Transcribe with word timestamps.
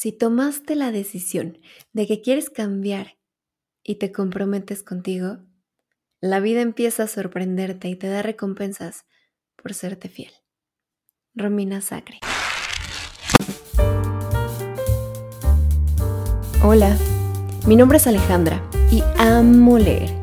Si 0.00 0.12
tomaste 0.12 0.76
la 0.76 0.92
decisión 0.92 1.58
de 1.92 2.06
que 2.06 2.22
quieres 2.22 2.50
cambiar 2.50 3.18
y 3.82 3.96
te 3.96 4.12
comprometes 4.12 4.84
contigo, 4.84 5.38
la 6.20 6.38
vida 6.38 6.60
empieza 6.60 7.02
a 7.02 7.06
sorprenderte 7.08 7.88
y 7.88 7.96
te 7.96 8.06
da 8.06 8.22
recompensas 8.22 9.06
por 9.60 9.74
serte 9.74 10.08
fiel. 10.08 10.30
Romina 11.34 11.80
Sacre. 11.80 12.20
Hola, 16.62 16.96
mi 17.66 17.74
nombre 17.74 17.98
es 17.98 18.06
Alejandra 18.06 18.62
y 18.92 19.02
amo 19.18 19.78
leer. 19.78 20.14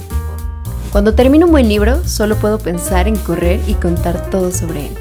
Cuando 0.93 1.15
termino 1.15 1.47
un 1.47 1.51
buen 1.51 1.67
libro, 1.67 2.01
solo 2.05 2.37
puedo 2.37 2.59
pensar 2.59 3.09
en 3.09 3.17
correr 3.17 3.59
y 3.67 3.73
contar 3.73 4.29
todo 4.29 4.53
sobre 4.53 4.87
él. 4.87 4.93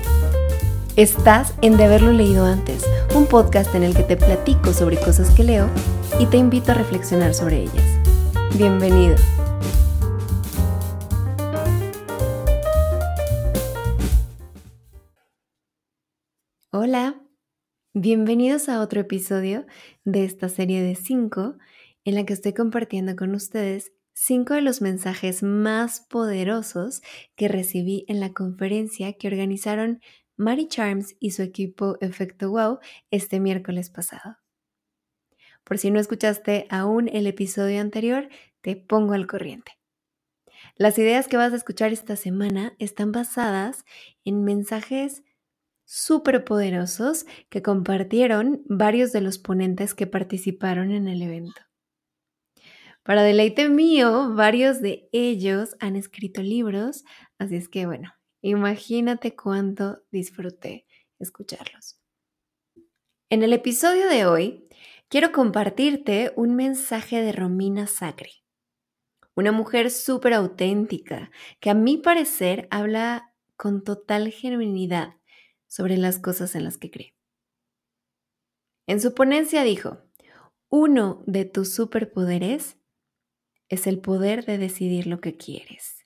Estás 0.97 1.55
en 1.63 1.77
De 1.77 1.85
haberlo 1.85 2.13
leído 2.13 2.45
antes, 2.45 2.85
un 3.15 3.27
podcast 3.27 3.73
en 3.77 3.85
el 3.85 3.95
que 3.95 4.03
te 4.03 4.17
platico 4.17 4.73
sobre 4.73 4.97
cosas 4.99 5.31
que 5.31 5.45
leo 5.45 5.71
y 6.19 6.27
te 6.27 6.37
invito 6.37 6.73
a 6.73 6.75
reflexionar 6.75 7.33
sobre 7.33 7.63
ellas. 7.63 8.01
Bienvenido. 8.59 9.15
Hola, 16.73 17.23
bienvenidos 17.93 18.69
a 18.69 18.81
otro 18.81 19.01
episodio 19.03 19.65
de 20.05 20.25
esta 20.25 20.49
serie 20.49 20.83
de 20.83 20.97
5 20.97 21.57
en 22.05 22.15
la 22.17 22.27
que 22.27 22.33
estoy 22.33 22.53
compartiendo 22.53 23.15
con 23.15 23.33
ustedes 23.37 23.93
cinco 24.13 24.55
de 24.55 24.61
los 24.63 24.81
mensajes 24.81 25.43
más 25.43 26.01
poderosos 26.01 27.03
que 27.37 27.49
recibí 27.49 28.05
en 28.09 28.21
la 28.21 28.33
conferencia 28.33 29.13
que 29.13 29.29
organizaron 29.29 30.01
Mary 30.37 30.67
Charms 30.69 31.17
y 31.21 31.31
su 31.31 31.43
equipo 31.43 31.97
Efecto 32.01 32.51
Wow 32.51 32.79
este 33.11 33.41
miércoles 33.41 33.91
pasado. 33.91 34.39
Por 35.65 35.79
si 35.79 35.91
no 35.91 35.99
escuchaste 35.99 36.67
aún 36.71 37.09
el 37.09 37.27
episodio 37.27 37.81
anterior, 37.81 38.29
te 38.61 38.77
pongo 38.77 39.15
al 39.15 39.27
corriente. 39.27 39.73
Las 40.77 40.99
ideas 40.99 41.29
que 41.29 41.37
vas 41.37 41.53
a 41.53 41.57
escuchar 41.57 41.93
esta 41.93 42.17
semana 42.17 42.75
están 42.79 43.13
basadas 43.13 43.85
en 44.25 44.45
mensajes 44.45 45.23
súper 45.85 46.45
poderosos 46.45 47.27
que 47.49 47.63
compartieron 47.63 48.63
varios 48.67 49.13
de 49.13 49.21
los 49.21 49.39
ponentes 49.39 49.95
que 49.95 50.07
participaron 50.07 50.91
en 50.91 51.09
el 51.09 51.23
evento. 51.23 51.61
Para 53.03 53.23
deleite 53.23 53.69
mío, 53.69 54.35
varios 54.35 54.81
de 54.81 55.09
ellos 55.13 55.77
han 55.79 55.95
escrito 55.95 56.43
libros, 56.43 57.05
así 57.39 57.57
es 57.57 57.69
que 57.69 57.85
bueno, 57.85 58.15
imagínate 58.51 59.35
cuánto 59.35 60.03
disfruté 60.11 60.87
escucharlos. 61.19 61.99
En 63.31 63.43
el 63.43 63.53
episodio 63.53 64.09
de 64.09 64.27
hoy, 64.27 64.69
quiero 65.09 65.33
compartirte 65.33 66.33
un 66.37 66.55
mensaje 66.55 67.23
de 67.23 67.33
Romina 67.33 67.87
Sacre, 67.87 68.31
una 69.35 69.51
mujer 69.51 69.91
súper 69.91 70.35
auténtica 70.35 71.31
que 71.59 71.71
a 71.71 71.75
mi 71.75 71.97
parecer 71.97 72.69
habla 72.71 73.33
con 73.57 73.83
total 73.83 74.31
genuinidad 74.31 75.17
sobre 75.67 75.97
las 75.97 76.19
cosas 76.19 76.55
en 76.55 76.65
las 76.65 76.77
que 76.77 76.91
cree. 76.91 77.17
En 78.87 79.01
su 79.01 79.15
ponencia 79.15 79.65
dijo, 79.65 80.03
uno 80.69 81.25
de 81.27 81.47
tus 81.47 81.73
superpoderes 81.73 82.77
es 83.71 83.87
el 83.87 84.01
poder 84.01 84.45
de 84.45 84.59
decidir 84.59 85.07
lo 85.07 85.21
que 85.21 85.37
quieres. 85.37 86.04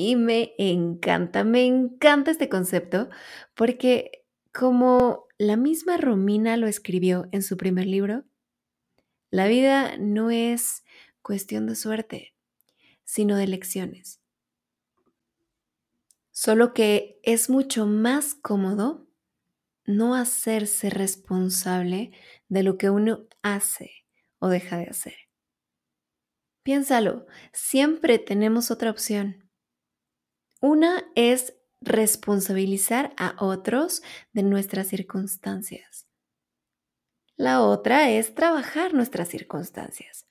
Y 0.00 0.14
me 0.14 0.54
encanta, 0.58 1.42
me 1.42 1.66
encanta 1.66 2.30
este 2.30 2.48
concepto 2.48 3.08
porque 3.56 4.24
como 4.52 5.26
la 5.38 5.56
misma 5.56 5.96
Romina 5.96 6.56
lo 6.56 6.68
escribió 6.68 7.26
en 7.32 7.42
su 7.42 7.56
primer 7.56 7.86
libro, 7.86 8.22
la 9.32 9.48
vida 9.48 9.96
no 9.98 10.30
es 10.30 10.84
cuestión 11.20 11.66
de 11.66 11.74
suerte, 11.74 12.32
sino 13.02 13.36
de 13.36 13.42
elecciones. 13.42 14.20
Solo 16.30 16.74
que 16.74 17.18
es 17.24 17.50
mucho 17.50 17.84
más 17.84 18.36
cómodo 18.36 19.08
no 19.84 20.14
hacerse 20.14 20.90
responsable 20.90 22.12
de 22.48 22.62
lo 22.62 22.78
que 22.78 22.88
uno 22.88 23.26
hace 23.42 24.06
o 24.38 24.46
deja 24.46 24.76
de 24.76 24.84
hacer. 24.84 25.16
Piénsalo, 26.62 27.26
siempre 27.52 28.20
tenemos 28.20 28.70
otra 28.70 28.92
opción. 28.92 29.47
Una 30.60 31.04
es 31.14 31.54
responsabilizar 31.80 33.14
a 33.16 33.36
otros 33.38 34.02
de 34.32 34.42
nuestras 34.42 34.88
circunstancias. 34.88 36.08
La 37.36 37.62
otra 37.62 38.10
es 38.10 38.34
trabajar 38.34 38.92
nuestras 38.92 39.28
circunstancias. 39.28 40.26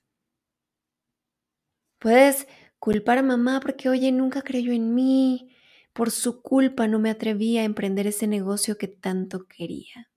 Puedes 1.98 2.46
culpar 2.78 3.18
a 3.18 3.22
mamá 3.22 3.60
porque, 3.60 3.88
oye, 3.88 4.12
nunca 4.12 4.42
creyó 4.42 4.72
en 4.72 4.94
mí. 4.94 5.56
Por 5.94 6.10
su 6.10 6.42
culpa 6.42 6.86
no 6.86 6.98
me 6.98 7.08
atreví 7.08 7.56
a 7.56 7.64
emprender 7.64 8.06
ese 8.06 8.26
negocio 8.26 8.76
que 8.76 8.88
tanto 8.88 9.46
quería. 9.46 10.10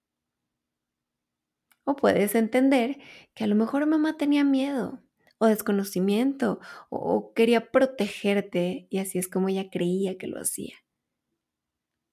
O 1.85 1.95
puedes 1.95 2.35
entender 2.35 2.99
que 3.33 3.45
a 3.45 3.47
lo 3.47 3.55
mejor 3.55 3.85
mamá 3.85 4.17
tenía 4.17 4.43
miedo 4.43 5.01
o 5.41 5.47
desconocimiento 5.47 6.59
o, 6.89 7.33
quería 7.33 7.71
protegerte 7.71 8.85
y 8.91 8.99
así 8.99 9.17
es 9.17 9.27
como 9.27 9.49
ella 9.49 9.71
creía 9.71 10.15
que 10.19 10.27
lo 10.27 10.39
hacía. 10.39 10.75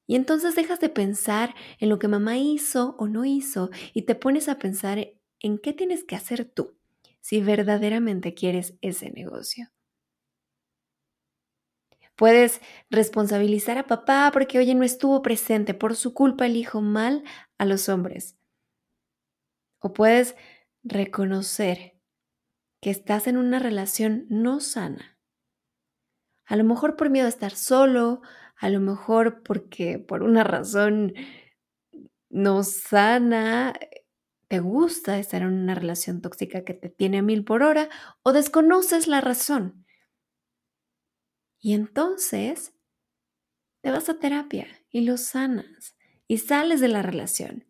Y 0.06 0.16
entonces 0.16 0.56
dejas 0.56 0.80
de 0.80 0.88
pensar 0.88 1.54
en 1.78 1.90
lo 1.90 1.98
que 1.98 2.08
mamá 2.08 2.38
hizo 2.38 2.96
o 2.98 3.06
no 3.06 3.26
hizo 3.26 3.68
y 3.92 4.02
te 4.02 4.14
pones 4.14 4.48
a 4.48 4.58
pensar 4.58 5.12
en 5.40 5.58
qué 5.58 5.74
tienes 5.74 6.04
que 6.04 6.16
hacer 6.16 6.46
tú 6.46 6.78
si 7.20 7.42
verdaderamente 7.42 8.32
quieres 8.32 8.78
ese 8.80 9.10
negocio. 9.10 9.68
Puedes 12.16 12.62
responsabilizar 12.88 13.76
a 13.76 13.86
papá 13.86 14.30
porque 14.32 14.58
oye 14.58 14.74
no 14.74 14.84
estuvo 14.84 15.20
presente, 15.20 15.74
por 15.74 15.96
su 15.96 16.14
culpa 16.14 16.46
elijo 16.46 16.80
mal 16.80 17.24
a 17.58 17.66
los 17.66 17.90
hombres. 17.90 18.38
O 19.80 19.92
puedes 19.92 20.34
reconocer 20.82 21.97
que 22.80 22.90
estás 22.90 23.26
en 23.26 23.36
una 23.36 23.58
relación 23.58 24.26
no 24.28 24.60
sana. 24.60 25.18
A 26.46 26.56
lo 26.56 26.64
mejor 26.64 26.96
por 26.96 27.10
miedo 27.10 27.26
a 27.26 27.28
estar 27.30 27.54
solo, 27.54 28.22
a 28.56 28.70
lo 28.70 28.80
mejor 28.80 29.42
porque 29.42 29.98
por 29.98 30.22
una 30.22 30.44
razón 30.44 31.14
no 32.30 32.62
sana, 32.62 33.74
te 34.48 34.60
gusta 34.60 35.18
estar 35.18 35.42
en 35.42 35.48
una 35.48 35.74
relación 35.74 36.20
tóxica 36.22 36.64
que 36.64 36.74
te 36.74 36.88
tiene 36.88 37.18
a 37.18 37.22
mil 37.22 37.44
por 37.44 37.62
hora 37.62 37.88
o 38.22 38.32
desconoces 38.32 39.06
la 39.06 39.20
razón. 39.20 39.84
Y 41.60 41.74
entonces 41.74 42.72
te 43.82 43.90
vas 43.90 44.08
a 44.08 44.18
terapia 44.18 44.68
y 44.90 45.00
lo 45.00 45.16
sanas 45.16 45.96
y 46.28 46.38
sales 46.38 46.80
de 46.80 46.88
la 46.88 47.02
relación. 47.02 47.64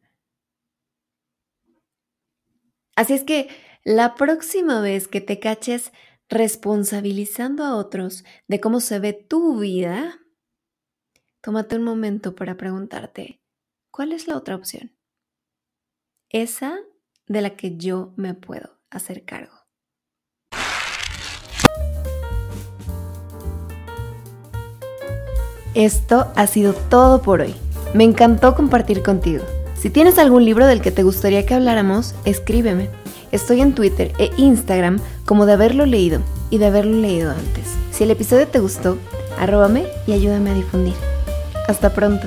Así 2.96 3.14
es 3.14 3.25
que 3.25 3.48
la 3.84 4.15
próxima 4.15 4.81
vez 4.81 5.09
que 5.09 5.21
te 5.21 5.39
caches 5.41 5.93
responsabilizando 6.28 7.65
a 7.65 7.77
otros 7.77 8.25
de 8.47 8.61
cómo 8.61 8.81
se 8.81 8.99
ve 8.99 9.12
tu 9.12 9.59
vida, 9.59 10.21
tómate 11.41 11.77
un 11.77 11.84
momento 11.84 12.34
para 12.34 12.56
preguntarte, 12.56 13.41
¿cuál 13.91 14.12
es 14.12 14.28
la 14.28 14.37
otra 14.37 14.56
opción? 14.56 14.97
Esa 16.28 16.78
de 17.27 17.41
la 17.41 17.56
que 17.56 17.77
yo 17.77 18.12
me 18.17 18.34
puedo 18.34 18.78
hacer 18.91 19.25
cargo. 19.25 19.55
Esto 25.75 26.33
ha 26.34 26.47
sido 26.47 26.75
todo 26.75 27.22
por 27.22 27.41
hoy. 27.41 27.55
Me 27.94 28.05
encantó 28.05 28.55
compartir 28.55 29.03
contigo. 29.03 29.44
Si 29.77 29.91
tienes 29.91 30.19
algún 30.19 30.44
libro 30.44 30.67
del 30.67 30.83
que 30.83 30.91
te 30.91 31.05
gustaría 31.05 31.47
que 31.47 31.55
habláramos, 31.55 32.15
escríbeme. 32.25 32.91
Estoy 33.32 33.60
en 33.60 33.75
Twitter 33.75 34.12
e 34.19 34.30
Instagram 34.36 34.98
como 35.26 35.46
de 35.46 35.52
haberlo 35.52 35.86
leído 35.86 36.20
y 36.50 36.58
de 36.58 36.66
haberlo 36.66 36.96
leído 36.96 37.30
antes. 37.30 37.75
Si 37.92 38.04
el 38.04 38.10
episodio 38.10 38.48
te 38.48 38.58
gustó, 38.58 38.98
arróbame 39.38 39.86
y 40.06 40.12
ayúdame 40.12 40.50
a 40.50 40.54
difundir. 40.54 40.94
Hasta 41.69 41.92
pronto. 41.92 42.26